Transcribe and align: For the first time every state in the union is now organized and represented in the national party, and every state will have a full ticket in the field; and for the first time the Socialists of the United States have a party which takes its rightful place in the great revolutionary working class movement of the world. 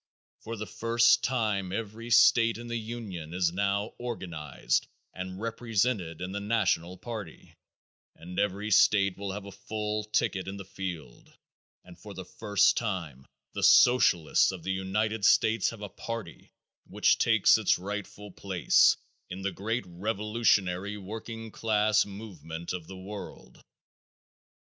For 0.39 0.55
the 0.55 0.65
first 0.65 1.23
time 1.23 1.71
every 1.71 2.09
state 2.09 2.57
in 2.57 2.69
the 2.69 2.75
union 2.79 3.35
is 3.35 3.51
now 3.53 3.93
organized 3.99 4.87
and 5.13 5.39
represented 5.39 6.21
in 6.21 6.31
the 6.31 6.39
national 6.39 6.97
party, 6.97 7.53
and 8.15 8.39
every 8.39 8.71
state 8.71 9.15
will 9.15 9.31
have 9.33 9.45
a 9.45 9.51
full 9.51 10.03
ticket 10.05 10.47
in 10.47 10.57
the 10.57 10.65
field; 10.65 11.31
and 11.83 11.99
for 11.99 12.15
the 12.15 12.25
first 12.25 12.77
time 12.77 13.27
the 13.53 13.61
Socialists 13.61 14.51
of 14.51 14.63
the 14.63 14.73
United 14.73 15.23
States 15.23 15.69
have 15.69 15.83
a 15.83 15.87
party 15.87 16.49
which 16.87 17.19
takes 17.19 17.59
its 17.59 17.77
rightful 17.77 18.31
place 18.31 18.97
in 19.29 19.43
the 19.43 19.51
great 19.51 19.83
revolutionary 19.85 20.97
working 20.97 21.51
class 21.51 22.07
movement 22.07 22.73
of 22.73 22.87
the 22.87 22.97
world. 22.97 23.61